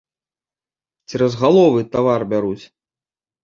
[1.11, 2.61] Цераз галовы тавар бяруць.